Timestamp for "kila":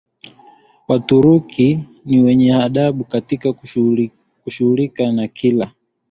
5.27-5.71